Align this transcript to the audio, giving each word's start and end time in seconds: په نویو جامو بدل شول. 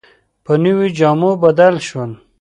په 0.45 0.53
نویو 0.63 0.87
جامو 0.97 1.31
بدل 1.43 1.75
شول. 1.87 2.11